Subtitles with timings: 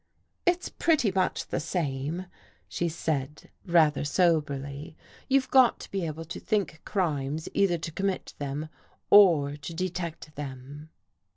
[0.47, 2.25] "It's pretty much the same,"
[2.67, 4.97] she said rather soberly."
[5.29, 8.69] You've got to be able to think crimes either to commit them
[9.11, 10.89] or to detect them."